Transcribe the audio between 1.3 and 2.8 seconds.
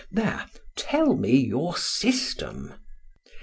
your system."